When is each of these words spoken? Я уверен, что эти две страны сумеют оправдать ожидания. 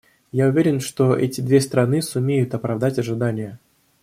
Я 0.31 0.47
уверен, 0.47 0.79
что 0.79 1.15
эти 1.15 1.41
две 1.41 1.61
страны 1.61 2.01
сумеют 2.01 2.55
оправдать 2.55 2.97
ожидания. 2.97 3.59